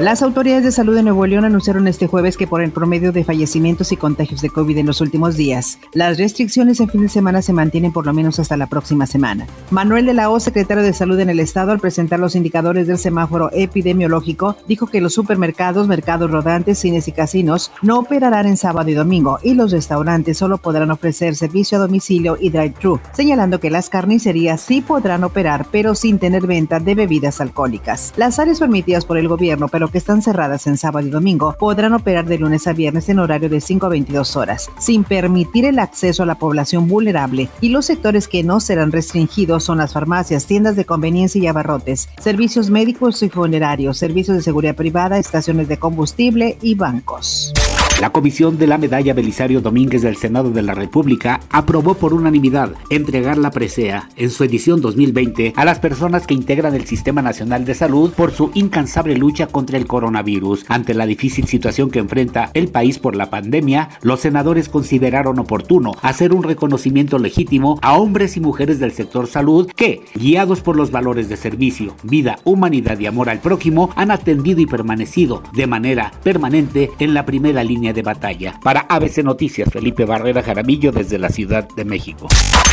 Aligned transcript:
Las 0.00 0.22
autoridades 0.22 0.62
de 0.62 0.70
salud 0.70 0.94
de 0.94 1.02
Nuevo 1.02 1.26
León 1.26 1.44
anunciaron 1.44 1.88
este 1.88 2.06
jueves 2.06 2.36
que 2.36 2.46
por 2.46 2.62
el 2.62 2.70
promedio 2.70 3.10
de 3.10 3.24
fallecimientos 3.24 3.90
y 3.90 3.96
contagios 3.96 4.40
de 4.40 4.48
COVID 4.48 4.78
en 4.78 4.86
los 4.86 5.00
últimos 5.00 5.36
días, 5.36 5.80
las 5.92 6.18
restricciones 6.18 6.78
en 6.78 6.88
fin 6.88 7.02
de 7.02 7.08
semana 7.08 7.42
se 7.42 7.52
mantienen 7.52 7.90
por 7.90 8.06
lo 8.06 8.12
menos 8.12 8.38
hasta 8.38 8.56
la 8.56 8.68
próxima 8.68 9.06
semana. 9.06 9.48
Manuel 9.72 10.06
de 10.06 10.14
la 10.14 10.30
O, 10.30 10.38
secretario 10.38 10.84
de 10.84 10.92
Salud 10.92 11.18
en 11.18 11.30
el 11.30 11.40
Estado, 11.40 11.72
al 11.72 11.80
presentar 11.80 12.20
los 12.20 12.36
indicadores 12.36 12.86
del 12.86 12.98
semáforo 12.98 13.50
epidemiológico, 13.52 14.54
dijo 14.68 14.86
que 14.86 15.00
los 15.00 15.14
supermercados, 15.14 15.88
mercados 15.88 16.30
rodantes, 16.30 16.78
cines 16.78 17.08
y 17.08 17.12
casinos 17.12 17.72
no 17.82 17.98
operarán 17.98 18.46
en 18.46 18.56
sábado 18.56 18.88
y 18.90 18.94
domingo 18.94 19.40
y 19.42 19.54
los 19.54 19.72
restaurantes 19.72 20.38
solo 20.38 20.58
podrán 20.58 20.92
ofrecer 20.92 21.34
servicio 21.34 21.76
a 21.76 21.80
domicilio 21.80 22.38
y 22.40 22.50
drive-thru, 22.50 23.00
señalando 23.14 23.58
que 23.58 23.70
las 23.70 23.90
carnicerías 23.90 24.60
sí 24.60 24.80
podrán 24.80 25.24
operar, 25.24 25.66
pero 25.72 25.96
sin 25.96 26.20
tener 26.20 26.46
venta 26.46 26.78
de 26.78 26.94
bebidas 26.94 27.40
alcohólicas. 27.40 28.12
Las 28.16 28.38
áreas 28.38 28.60
permitidas 28.60 29.04
por 29.04 29.18
el 29.18 29.26
gobierno, 29.26 29.66
pero 29.66 29.87
que 29.90 29.98
están 29.98 30.22
cerradas 30.22 30.66
en 30.66 30.76
sábado 30.76 31.06
y 31.06 31.10
domingo, 31.10 31.54
podrán 31.58 31.92
operar 31.94 32.26
de 32.26 32.38
lunes 32.38 32.66
a 32.66 32.72
viernes 32.72 33.08
en 33.08 33.18
horario 33.18 33.48
de 33.48 33.60
5 33.60 33.86
a 33.86 33.88
22 33.88 34.36
horas, 34.36 34.70
sin 34.78 35.04
permitir 35.04 35.64
el 35.64 35.78
acceso 35.78 36.22
a 36.22 36.26
la 36.26 36.36
población 36.36 36.88
vulnerable 36.88 37.48
y 37.60 37.68
los 37.70 37.86
sectores 37.86 38.28
que 38.28 38.42
no 38.42 38.60
serán 38.60 38.92
restringidos 38.92 39.64
son 39.64 39.78
las 39.78 39.92
farmacias, 39.92 40.46
tiendas 40.46 40.76
de 40.76 40.84
conveniencia 40.84 41.42
y 41.42 41.46
abarrotes, 41.46 42.08
servicios 42.20 42.70
médicos 42.70 43.22
y 43.22 43.28
funerarios, 43.28 43.98
servicios 43.98 44.36
de 44.36 44.42
seguridad 44.42 44.74
privada, 44.74 45.18
estaciones 45.18 45.68
de 45.68 45.78
combustible 45.78 46.58
y 46.62 46.74
bancos. 46.74 47.52
La 48.00 48.10
Comisión 48.10 48.58
de 48.58 48.68
la 48.68 48.78
Medalla 48.78 49.12
Belisario 49.12 49.60
Domínguez 49.60 50.02
del 50.02 50.14
Senado 50.14 50.52
de 50.52 50.62
la 50.62 50.72
República 50.72 51.40
aprobó 51.50 51.94
por 51.94 52.14
unanimidad 52.14 52.70
entregar 52.90 53.38
la 53.38 53.50
presea 53.50 54.08
en 54.14 54.30
su 54.30 54.44
edición 54.44 54.80
2020 54.80 55.54
a 55.56 55.64
las 55.64 55.80
personas 55.80 56.24
que 56.24 56.34
integran 56.34 56.76
el 56.76 56.86
Sistema 56.86 57.22
Nacional 57.22 57.64
de 57.64 57.74
Salud 57.74 58.12
por 58.12 58.30
su 58.30 58.52
incansable 58.54 59.16
lucha 59.16 59.48
contra 59.48 59.78
el 59.78 59.88
coronavirus. 59.88 60.64
Ante 60.68 60.94
la 60.94 61.06
difícil 61.06 61.48
situación 61.48 61.90
que 61.90 61.98
enfrenta 61.98 62.52
el 62.54 62.68
país 62.68 63.00
por 63.00 63.16
la 63.16 63.30
pandemia, 63.30 63.88
los 64.02 64.20
senadores 64.20 64.68
consideraron 64.68 65.40
oportuno 65.40 65.90
hacer 66.00 66.32
un 66.32 66.44
reconocimiento 66.44 67.18
legítimo 67.18 67.80
a 67.82 67.98
hombres 67.98 68.36
y 68.36 68.40
mujeres 68.40 68.78
del 68.78 68.92
sector 68.92 69.26
salud 69.26 69.72
que, 69.74 70.02
guiados 70.14 70.60
por 70.60 70.76
los 70.76 70.92
valores 70.92 71.28
de 71.28 71.36
servicio, 71.36 71.96
vida, 72.04 72.38
humanidad 72.44 72.96
y 73.00 73.06
amor 73.06 73.28
al 73.28 73.40
prójimo, 73.40 73.90
han 73.96 74.12
atendido 74.12 74.60
y 74.60 74.66
permanecido 74.66 75.42
de 75.52 75.66
manera 75.66 76.12
permanente 76.22 76.92
en 77.00 77.12
la 77.12 77.26
primera 77.26 77.64
línea 77.64 77.87
de 77.92 78.02
batalla. 78.02 78.58
Para 78.62 78.80
ABC 78.88 79.24
Noticias, 79.24 79.68
Felipe 79.70 80.04
Barrera 80.04 80.42
Jaramillo 80.42 80.92
desde 80.92 81.18
la 81.18 81.28
Ciudad 81.30 81.68
de 81.68 81.84
México. 81.84 82.28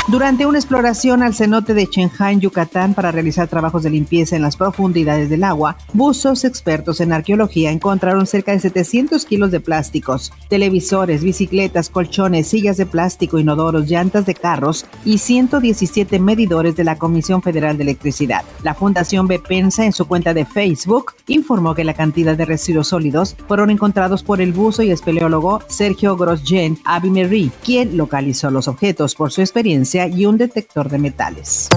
Durante 0.08 0.46
una 0.46 0.60
exploración 0.60 1.24
al 1.24 1.34
cenote 1.34 1.74
de 1.74 1.88
Chenhan, 1.88 2.40
Yucatán, 2.40 2.94
para 2.94 3.12
realizar 3.12 3.48
trabajos 3.48 3.82
de 3.82 3.90
limpieza 3.90 4.36
en 4.36 4.44
las 4.44 4.56
profundidades 4.56 5.32
del 5.32 5.44
agua, 5.44 5.78
buzos 5.94 6.44
expertos 6.44 7.02
en 7.02 7.12
arqueología 7.12 7.72
encontraron 7.72 8.28
cerca 8.28 8.52
de 8.52 8.60
700 8.60 9.26
kilos 9.26 9.50
de 9.50 9.60
plásticos, 9.60 10.32
televisores, 10.48 11.24
bicicletas, 11.24 11.90
colchones, 11.90 12.48
sillas 12.48 12.78
de 12.78 12.86
plástico, 12.86 13.40
inodoros, 13.40 13.90
llantas 13.90 14.28
de 14.28 14.36
carros 14.36 14.86
y 15.04 15.18
117 15.18 16.20
medidores 16.20 16.76
de 16.76 16.84
la 16.84 16.98
Comisión 16.98 17.42
Federal 17.42 17.78
de 17.78 17.84
Electricidad. 17.84 18.44
La 18.62 18.76
Fundación 18.76 19.28
Bepensa, 19.28 19.86
en 19.86 19.94
su 19.94 20.06
cuenta 20.08 20.36
de 20.36 20.46
Facebook, 20.46 21.14
informó 21.28 21.74
que 21.74 21.84
la 21.84 21.96
cantidad 21.96 22.38
de 22.38 22.46
residuos 22.46 22.90
sólidos 22.90 23.36
fueron 23.48 23.72
encontrados 23.72 24.22
por 24.22 24.40
el 24.40 24.54
buzo 24.54 24.84
y 24.84 24.92
espeleólogo 25.06 25.62
Sergio 25.68 26.18
Grosjean 26.18 26.80
Abimery, 26.84 27.52
quien 27.64 27.96
localizó 27.96 28.50
los 28.50 28.68
objetos 28.68 29.14
por 29.14 29.32
su 29.32 29.42
experiencia 29.42 30.08
y 30.08 30.26
un 30.26 30.38
detector 30.38 30.90
de 30.90 30.98
metales. 30.98 31.70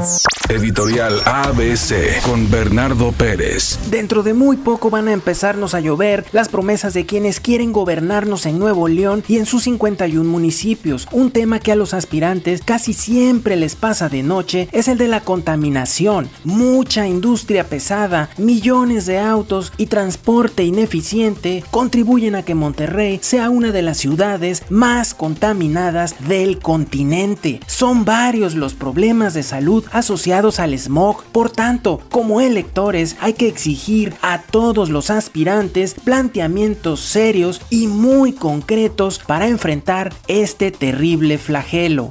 Editorial 0.48 1.20
ABC 1.26 2.22
con 2.22 2.50
Bernardo 2.50 3.12
Pérez. 3.12 3.78
Dentro 3.90 4.22
de 4.22 4.32
muy 4.32 4.56
poco 4.56 4.88
van 4.88 5.08
a 5.08 5.12
empezarnos 5.12 5.74
a 5.74 5.80
llover 5.80 6.24
las 6.32 6.48
promesas 6.48 6.94
de 6.94 7.04
quienes 7.04 7.38
quieren 7.38 7.74
gobernarnos 7.74 8.46
en 8.46 8.58
Nuevo 8.58 8.88
León 8.88 9.22
y 9.28 9.36
en 9.36 9.44
sus 9.44 9.64
51 9.64 10.26
municipios. 10.26 11.06
Un 11.12 11.30
tema 11.30 11.60
que 11.60 11.72
a 11.72 11.76
los 11.76 11.92
aspirantes 11.92 12.62
casi 12.64 12.94
siempre 12.94 13.56
les 13.56 13.76
pasa 13.76 14.08
de 14.08 14.22
noche 14.22 14.68
es 14.72 14.88
el 14.88 14.96
de 14.96 15.08
la 15.08 15.20
contaminación. 15.20 16.30
Mucha 16.44 17.06
industria 17.06 17.68
pesada, 17.68 18.30
millones 18.38 19.04
de 19.04 19.18
autos 19.18 19.74
y 19.76 19.86
transporte 19.86 20.64
ineficiente 20.64 21.62
contribuyen 21.70 22.34
a 22.36 22.42
que 22.42 22.54
Monterrey 22.54 23.17
sea 23.20 23.50
una 23.50 23.72
de 23.72 23.82
las 23.82 23.98
ciudades 23.98 24.62
más 24.68 25.14
contaminadas 25.14 26.28
del 26.28 26.58
continente. 26.58 27.60
Son 27.66 28.04
varios 28.04 28.54
los 28.54 28.74
problemas 28.74 29.34
de 29.34 29.42
salud 29.42 29.84
asociados 29.92 30.60
al 30.60 30.78
smog. 30.78 31.24
Por 31.24 31.50
tanto, 31.50 32.00
como 32.10 32.40
electores 32.40 33.16
hay 33.20 33.34
que 33.34 33.48
exigir 33.48 34.14
a 34.22 34.42
todos 34.42 34.90
los 34.90 35.10
aspirantes 35.10 35.94
planteamientos 35.94 37.00
serios 37.00 37.60
y 37.70 37.86
muy 37.86 38.32
concretos 38.32 39.18
para 39.18 39.48
enfrentar 39.48 40.12
este 40.28 40.70
terrible 40.70 41.38
flagelo. 41.38 42.08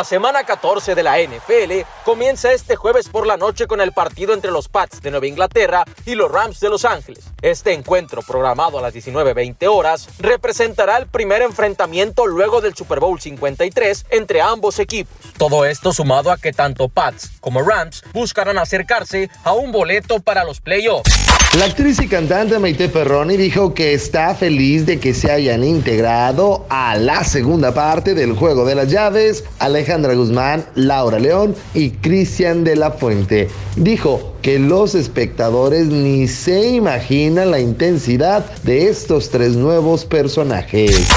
La 0.00 0.04
semana 0.04 0.44
14 0.44 0.94
de 0.94 1.02
la 1.02 1.18
NFL 1.18 1.86
comienza 2.06 2.50
este 2.54 2.74
jueves 2.74 3.10
por 3.10 3.26
la 3.26 3.36
noche 3.36 3.66
con 3.66 3.82
el 3.82 3.92
partido 3.92 4.32
entre 4.32 4.50
los 4.50 4.66
Pats 4.66 5.02
de 5.02 5.10
Nueva 5.10 5.26
Inglaterra 5.26 5.84
y 6.06 6.14
los 6.14 6.32
Rams 6.32 6.58
de 6.58 6.70
Los 6.70 6.86
Ángeles. 6.86 7.26
Este 7.42 7.74
encuentro, 7.74 8.22
programado 8.22 8.78
a 8.78 8.80
las 8.80 8.94
19.20 8.94 9.66
horas, 9.70 10.08
representará 10.18 10.96
el 10.96 11.06
primer 11.06 11.42
enfrentamiento 11.42 12.26
luego 12.26 12.62
del 12.62 12.74
Super 12.74 12.98
Bowl 12.98 13.20
53 13.20 14.06
entre 14.08 14.40
ambos 14.40 14.78
equipos. 14.78 15.14
Todo 15.36 15.66
esto 15.66 15.92
sumado 15.92 16.32
a 16.32 16.38
que 16.38 16.54
tanto 16.54 16.88
Pats 16.88 17.32
como 17.42 17.60
Rams 17.60 18.02
buscarán 18.14 18.56
acercarse 18.56 19.28
a 19.44 19.52
un 19.52 19.70
boleto 19.70 20.20
para 20.20 20.44
los 20.44 20.62
playoffs. 20.62 21.30
La 21.58 21.64
actriz 21.64 22.00
y 22.00 22.06
cantante 22.06 22.60
Maite 22.60 22.88
Perroni 22.88 23.36
dijo 23.36 23.74
que 23.74 23.92
está 23.92 24.36
feliz 24.36 24.86
de 24.86 25.00
que 25.00 25.12
se 25.12 25.32
hayan 25.32 25.64
integrado 25.64 26.64
a 26.68 26.96
la 26.96 27.24
segunda 27.24 27.74
parte 27.74 28.14
del 28.14 28.34
juego 28.34 28.64
de 28.64 28.76
las 28.76 28.88
llaves 28.88 29.42
Alejandra 29.90 30.14
Guzmán, 30.14 30.64
Laura 30.76 31.18
León 31.18 31.56
y 31.74 31.90
Cristian 31.90 32.62
de 32.62 32.76
la 32.76 32.92
Fuente. 32.92 33.48
Dijo 33.74 34.36
que 34.40 34.60
los 34.60 34.94
espectadores 34.94 35.88
ni 35.88 36.28
se 36.28 36.68
imaginan 36.68 37.50
la 37.50 37.58
intensidad 37.58 38.46
de 38.62 38.88
estos 38.88 39.30
tres 39.30 39.56
nuevos 39.56 40.04
personajes. 40.04 41.08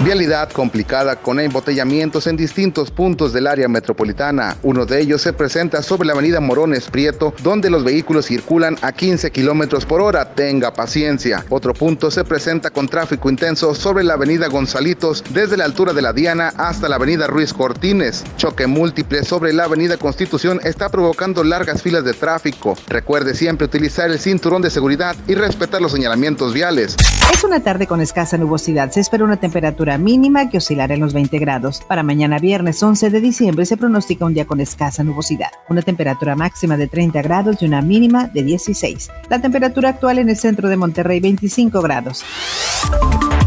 Vialidad 0.00 0.50
complicada 0.50 1.14
con 1.14 1.38
embotellamientos 1.38 2.26
en 2.26 2.36
distintos 2.36 2.90
puntos 2.90 3.32
del 3.32 3.46
área 3.46 3.68
metropolitana. 3.68 4.56
Uno 4.64 4.84
de 4.84 5.00
ellos 5.00 5.22
se 5.22 5.32
presenta 5.32 5.80
sobre 5.80 6.08
la 6.08 6.14
avenida 6.14 6.40
Morones 6.40 6.90
Prieto, 6.90 7.32
donde 7.44 7.70
los 7.70 7.84
vehículos 7.84 8.26
circulan 8.26 8.76
a 8.82 8.90
15 8.90 9.30
kilómetros 9.30 9.86
por 9.86 10.00
hora. 10.00 10.34
Tenga 10.34 10.74
paciencia. 10.74 11.44
Otro 11.50 11.72
punto 11.72 12.10
se 12.10 12.24
presenta 12.24 12.70
con 12.70 12.88
tráfico 12.88 13.30
intenso 13.30 13.76
sobre 13.76 14.02
la 14.02 14.14
avenida 14.14 14.48
Gonzalitos, 14.48 15.22
desde 15.30 15.56
la 15.56 15.66
altura 15.66 15.92
de 15.92 16.02
la 16.02 16.12
Diana 16.12 16.52
hasta 16.56 16.88
la 16.88 16.96
avenida 16.96 17.28
Ruiz 17.28 17.52
Cortines. 17.52 18.24
Choque 18.36 18.66
múltiple 18.66 19.24
sobre 19.24 19.52
la 19.52 19.64
avenida 19.64 19.98
Constitución 19.98 20.58
está 20.64 20.88
provocando 20.88 21.44
largas 21.44 21.80
filas 21.80 22.04
de 22.04 22.14
tráfico. 22.14 22.74
Recuerde 22.88 23.34
siempre 23.34 23.66
utilizar 23.66 24.10
el 24.10 24.18
cinturón 24.18 24.62
de 24.62 24.70
seguridad 24.70 25.14
y 25.28 25.36
respetar 25.36 25.80
los 25.80 25.92
señalamientos 25.92 26.52
viales. 26.52 26.96
Es 27.32 27.44
una 27.44 27.62
tarde 27.62 27.86
con 27.86 28.00
escasa 28.00 28.36
nubosidad. 28.36 28.90
Se 28.90 29.00
espera 29.00 29.24
una 29.24 29.38
temperatura 29.82 29.98
mínima 29.98 30.48
que 30.48 30.58
oscilará 30.58 30.94
en 30.94 31.00
los 31.00 31.12
20 31.12 31.38
grados. 31.38 31.82
Para 31.88 32.04
mañana 32.04 32.38
viernes 32.38 32.80
11 32.80 33.10
de 33.10 33.20
diciembre 33.20 33.66
se 33.66 33.76
pronostica 33.76 34.24
un 34.24 34.32
día 34.32 34.46
con 34.46 34.60
escasa 34.60 35.02
nubosidad. 35.02 35.50
Una 35.68 35.82
temperatura 35.82 36.36
máxima 36.36 36.76
de 36.76 36.86
30 36.86 37.20
grados 37.22 37.56
y 37.60 37.66
una 37.66 37.82
mínima 37.82 38.28
de 38.28 38.44
16. 38.44 39.10
La 39.28 39.40
temperatura 39.40 39.88
actual 39.88 40.18
en 40.18 40.28
el 40.28 40.36
centro 40.36 40.68
de 40.68 40.76
Monterrey 40.76 41.18
25 41.18 41.82
grados. 41.82 42.24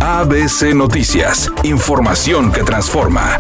ABC 0.02 0.76
Noticias. 0.76 1.50
Información 1.64 2.52
que 2.52 2.64
transforma. 2.64 3.38